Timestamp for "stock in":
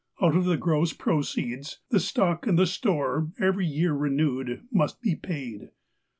1.99-2.55